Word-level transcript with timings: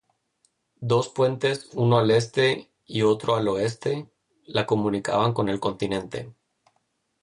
Dos 0.79 1.09
puentes, 1.09 1.69
uno 1.73 1.99
al 1.99 2.09
este 2.09 2.71
y 2.87 3.03
otro 3.03 3.35
al 3.35 3.47
oeste, 3.47 4.09
la 4.47 4.65
comunicaban 4.65 5.31
con 5.31 5.47
el 5.47 5.59
continente. 5.59 6.33